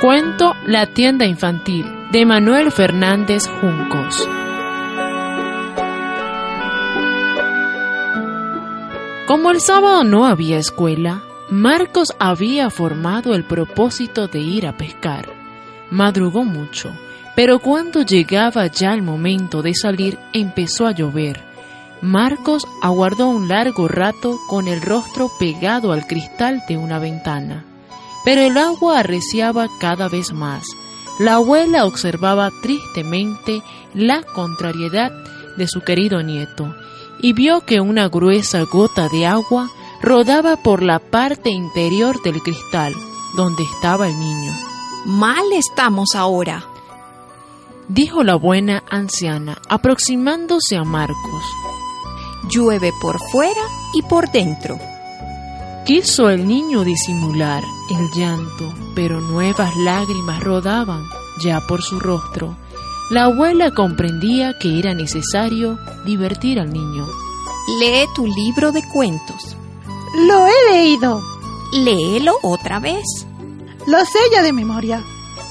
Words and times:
Cuento 0.00 0.54
La 0.66 0.86
tienda 0.86 1.26
infantil 1.26 1.84
de 2.10 2.24
Manuel 2.24 2.72
Fernández 2.72 3.46
Juncos. 3.46 4.26
Como 9.26 9.50
el 9.50 9.60
sábado 9.60 10.04
no 10.04 10.26
había 10.26 10.56
escuela, 10.56 11.22
Marcos 11.50 12.14
había 12.18 12.70
formado 12.70 13.34
el 13.34 13.44
propósito 13.44 14.28
de 14.28 14.38
ir 14.38 14.66
a 14.66 14.78
pescar. 14.78 15.28
Madrugó 15.90 16.44
mucho, 16.44 16.90
pero 17.36 17.58
cuando 17.58 18.00
llegaba 18.00 18.66
ya 18.66 18.94
el 18.94 19.02
momento 19.02 19.60
de 19.60 19.74
salir 19.74 20.18
empezó 20.32 20.86
a 20.86 20.92
llover. 20.92 21.53
Marcos 22.04 22.66
aguardó 22.82 23.28
un 23.28 23.48
largo 23.48 23.88
rato 23.88 24.38
con 24.48 24.68
el 24.68 24.80
rostro 24.80 25.30
pegado 25.38 25.92
al 25.92 26.06
cristal 26.06 26.62
de 26.68 26.76
una 26.76 26.98
ventana 26.98 27.64
pero 28.24 28.40
el 28.40 28.56
agua 28.56 29.00
arreciaba 29.00 29.68
cada 29.78 30.08
vez 30.08 30.32
más. 30.32 30.64
La 31.18 31.34
abuela 31.34 31.84
observaba 31.84 32.50
tristemente 32.62 33.62
la 33.92 34.22
contrariedad 34.22 35.12
de 35.56 35.68
su 35.68 35.82
querido 35.82 36.22
nieto 36.22 36.74
y 37.20 37.32
vio 37.34 37.60
que 37.60 37.80
una 37.80 38.08
gruesa 38.08 38.62
gota 38.62 39.08
de 39.08 39.26
agua 39.26 39.70
rodaba 40.02 40.56
por 40.56 40.82
la 40.82 40.98
parte 40.98 41.50
interior 41.50 42.20
del 42.22 42.42
cristal 42.42 42.94
donde 43.36 43.62
estaba 43.62 44.08
el 44.08 44.18
niño. 44.18 44.52
Mal 45.04 45.44
estamos 45.52 46.14
ahora, 46.14 46.64
dijo 47.88 48.24
la 48.24 48.34
buena 48.34 48.82
anciana, 48.90 49.58
aproximándose 49.68 50.76
a 50.76 50.82
Marcos. 50.82 51.44
Llueve 52.48 52.92
por 53.00 53.18
fuera 53.30 53.62
y 53.94 54.02
por 54.02 54.30
dentro. 54.30 54.78
Quiso 55.86 56.28
el 56.30 56.46
niño 56.46 56.82
disimular 56.84 57.62
el 57.90 58.10
llanto, 58.12 58.72
pero 58.94 59.20
nuevas 59.20 59.76
lágrimas 59.76 60.42
rodaban 60.42 61.04
ya 61.42 61.60
por 61.66 61.82
su 61.82 62.00
rostro. 62.00 62.56
La 63.10 63.24
abuela 63.24 63.72
comprendía 63.72 64.58
que 64.58 64.78
era 64.78 64.94
necesario 64.94 65.78
divertir 66.06 66.58
al 66.58 66.72
niño. 66.72 67.06
Lee 67.78 68.06
tu 68.14 68.26
libro 68.26 68.72
de 68.72 68.82
cuentos. 68.88 69.56
Lo 70.26 70.46
he 70.46 70.72
leído. 70.72 71.20
Léelo 71.72 72.36
otra 72.42 72.78
vez. 72.78 73.26
Lo 73.86 73.98
sé 74.00 74.18
ya 74.32 74.42
de 74.42 74.52
memoria. 74.52 75.02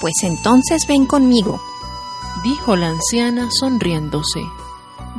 Pues 0.00 0.14
entonces 0.22 0.86
ven 0.86 1.06
conmigo, 1.06 1.60
dijo 2.42 2.76
la 2.76 2.88
anciana 2.88 3.48
sonriéndose. 3.50 4.40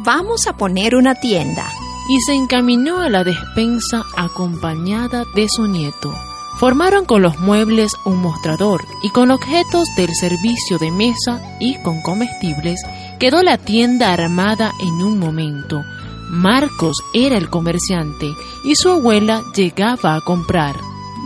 Vamos 0.04 0.48
a 0.48 0.54
poner 0.54 0.96
una 0.96 1.14
tienda 1.14 1.70
y 2.10 2.20
se 2.22 2.34
encaminó 2.34 3.02
a 3.02 3.10
la 3.10 3.24
despensa 3.24 4.02
acompañada 4.18 5.26
de 5.36 5.48
su 5.48 5.68
nieto. 5.68 6.12
Formaron 6.58 7.06
con 7.06 7.22
los 7.22 7.40
muebles 7.40 7.92
un 8.04 8.18
mostrador 8.18 8.84
y 9.04 9.12
con 9.12 9.30
objetos 9.30 9.88
del 9.96 10.10
servicio 10.16 10.80
de 10.80 10.90
mesa 10.90 11.40
y 11.60 11.80
con 11.84 12.02
comestibles 12.02 12.82
quedó 13.20 13.44
la 13.44 13.60
tienda 13.60 14.11
armada 14.11 14.73
en 14.80 15.04
un 15.04 15.20
momento. 15.20 15.84
Marcos 16.32 16.98
era 17.14 17.38
el 17.38 17.52
comerciante 17.52 18.34
y 18.64 18.76
su 18.76 18.90
abuela 18.90 19.44
llegaba 19.54 20.16
a 20.16 20.22
comprar. 20.22 20.78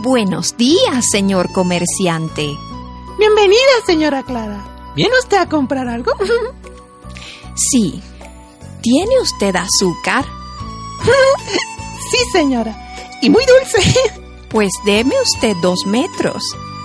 Buenos 0.02 0.54
días, 0.58 1.06
señor 1.10 1.50
comerciante. 1.50 2.54
Bienvenida, 3.18 3.72
señora 3.86 4.22
Clara. 4.22 4.62
¿Viene 4.94 5.14
usted 5.18 5.38
a 5.38 5.48
comprar 5.48 5.88
algo? 5.88 6.12
sí. 7.54 8.02
¿Tiene 8.88 9.20
usted 9.20 9.56
azúcar? 9.56 10.24
sí, 12.12 12.18
señora. 12.30 12.72
Y 13.20 13.28
muy 13.30 13.42
dulce. 13.44 13.98
Pues 14.48 14.70
deme 14.84 15.16
usted 15.20 15.56
dos 15.60 15.80
metros. 15.86 16.44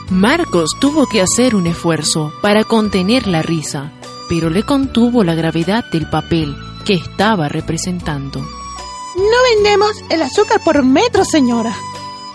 Marcos 0.09 0.71
tuvo 0.79 1.05
que 1.05 1.21
hacer 1.21 1.53
un 1.53 1.67
esfuerzo 1.67 2.33
para 2.41 2.63
contener 2.63 3.27
la 3.27 3.43
risa, 3.43 3.91
pero 4.27 4.49
le 4.49 4.63
contuvo 4.63 5.23
la 5.23 5.35
gravedad 5.35 5.85
del 5.91 6.09
papel 6.09 6.55
que 6.85 6.95
estaba 6.95 7.49
representando. 7.49 8.39
No 8.39 9.37
vendemos 9.53 9.91
el 10.09 10.23
azúcar 10.23 10.59
por 10.63 10.83
metro, 10.83 11.23
señora. 11.23 11.75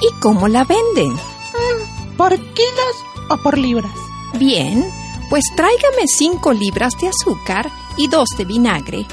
¿Y 0.01 0.21
cómo 0.21 0.47
la 0.47 0.63
venden? 0.63 1.13
Mm, 1.13 2.17
¿Por 2.17 2.39
kilos 2.39 2.97
o 3.31 3.37
por 3.39 3.59
libras? 3.59 3.91
Bien, 4.39 4.89
pues 5.29 5.43
tráigame 5.57 6.07
cinco 6.07 6.53
libras 6.53 6.93
de 7.01 7.09
azúcar 7.09 7.69
y 7.97 8.07
dos 8.07 8.29
de 8.39 8.45
vinagre. 8.45 9.07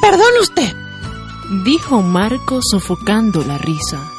Perdón 0.00 0.30
usted, 0.40 0.72
dijo 1.64 2.02
Marco 2.02 2.60
sofocando 2.62 3.42
la 3.44 3.58
risa. 3.58 4.10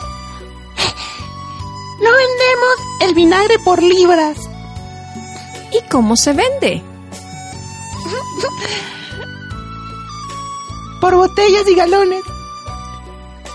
No 2.01 2.09
vendemos 2.11 2.75
el 3.01 3.13
vinagre 3.15 3.57
por 3.59 3.81
libras. 3.81 4.37
¿Y 5.71 5.81
cómo 5.89 6.15
se 6.15 6.33
vende? 6.33 6.83
por 11.05 11.15
botellas 11.15 11.67
y 11.67 11.75
galones. 11.75 12.23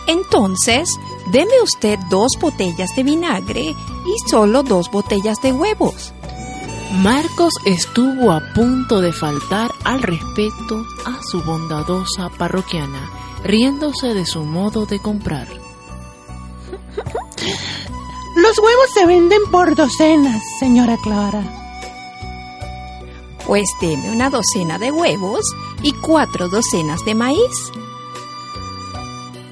Entonces, 0.07 0.89
deme 1.33 1.61
usted 1.65 1.99
dos 2.09 2.33
botellas 2.41 2.91
de 2.95 3.03
vinagre 3.03 3.63
y 3.63 4.31
solo 4.31 4.63
dos 4.63 4.89
botellas 4.93 5.37
de 5.43 5.53
huevos. 5.53 6.13
Marcos 6.93 7.53
estuvo 7.65 8.33
a 8.33 8.41
punto 8.53 9.01
de 9.01 9.13
faltar 9.13 9.71
al 9.85 10.03
respeto 10.03 10.85
a 11.07 11.23
su 11.23 11.41
bondadosa 11.43 12.29
parroquiana, 12.37 13.09
riéndose 13.45 14.13
de 14.13 14.27
su 14.27 14.43
modo 14.45 14.87
de 14.87 14.99
comprar. 15.01 15.47
Los 18.37 18.59
huevos 18.59 18.91
se 18.93 19.07
venden 19.07 19.41
por 19.53 19.77
docenas, 19.77 20.43
señora 20.59 20.97
Clara. 21.03 21.43
Pues 23.47 23.65
deme 23.81 24.11
una 24.11 24.29
docena 24.29 24.79
de 24.79 24.91
huevos 24.91 25.45
y 25.83 25.93
cuatro 25.93 26.49
docenas 26.49 27.05
de 27.05 27.15
maíz. 27.15 27.73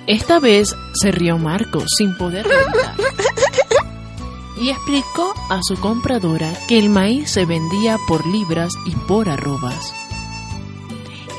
Esta 0.06 0.40
vez 0.40 0.74
se 1.00 1.12
rió 1.12 1.38
Marcos 1.38 1.84
sin 1.96 2.16
poder 2.16 2.46
reventar 2.46 2.96
y 4.60 4.70
explicó 4.70 5.34
a 5.48 5.60
su 5.62 5.76
compradora 5.76 6.52
que 6.66 6.78
el 6.78 6.90
maíz 6.90 7.30
se 7.30 7.44
vendía 7.44 7.98
por 8.06 8.26
libras 8.26 8.72
y 8.84 8.94
por 8.94 9.28
arrobas. 9.28 9.94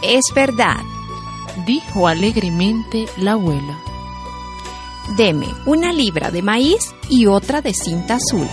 Es 0.02 0.24
verdad, 0.34 0.82
dijo 1.66 2.08
alegremente 2.08 3.08
la 3.18 3.34
abuela. 3.34 3.78
Deme 5.18 5.48
una 5.66 5.92
libra 5.92 6.32
de 6.32 6.42
maíz 6.42 6.94
y 7.10 7.26
otra 7.26 7.62
de 7.62 7.74
cinta 7.74 8.16
azul. 8.16 8.48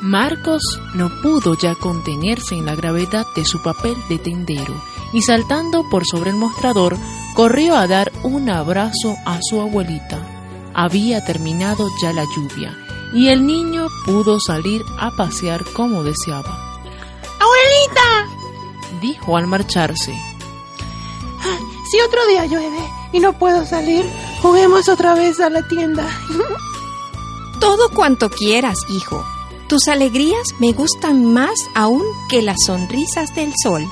Marcos 0.00 0.62
no 0.94 1.10
pudo 1.22 1.56
ya 1.56 1.74
contenerse 1.76 2.56
en 2.56 2.66
la 2.66 2.74
gravedad 2.74 3.26
de 3.36 3.44
su 3.44 3.62
papel 3.62 3.94
de 4.08 4.18
tendero 4.18 4.74
y 5.12 5.22
saltando 5.22 5.88
por 5.88 6.04
sobre 6.04 6.30
el 6.30 6.36
mostrador 6.36 6.96
corrió 7.34 7.76
a 7.76 7.86
dar 7.86 8.10
un 8.24 8.50
abrazo 8.50 9.16
a 9.24 9.38
su 9.40 9.60
abuelita. 9.60 10.26
Había 10.74 11.24
terminado 11.24 11.86
ya 12.02 12.12
la 12.12 12.24
lluvia 12.24 12.81
y 13.12 13.28
el 13.28 13.46
niño 13.46 13.88
pudo 14.04 14.38
salir 14.40 14.84
a 14.98 15.10
pasear 15.10 15.64
como 15.72 16.02
deseaba. 16.02 16.80
¡Abuelita! 17.38 19.00
dijo 19.00 19.36
al 19.36 19.46
marcharse. 19.46 20.14
Si 21.90 22.00
otro 22.00 22.26
día 22.26 22.46
llueve 22.46 22.78
y 23.12 23.20
no 23.20 23.38
puedo 23.38 23.66
salir, 23.66 24.10
juguemos 24.40 24.88
otra 24.88 25.14
vez 25.14 25.40
a 25.40 25.50
la 25.50 25.68
tienda. 25.68 26.06
Todo 27.60 27.90
cuanto 27.90 28.30
quieras, 28.30 28.78
hijo. 28.88 29.22
Tus 29.68 29.88
alegrías 29.88 30.48
me 30.58 30.72
gustan 30.72 31.26
más 31.32 31.54
aún 31.74 32.02
que 32.30 32.40
las 32.40 32.56
sonrisas 32.66 33.34
del 33.34 33.52
sol. 33.62 33.86